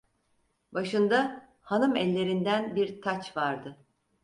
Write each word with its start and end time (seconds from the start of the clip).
Başında 0.71 1.49
hanımellerinden 1.61 2.75
bir 2.75 3.01
taç 3.01 3.37
vardı. 3.37 3.77